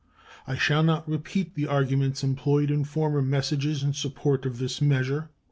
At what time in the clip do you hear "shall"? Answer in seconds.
0.55-0.81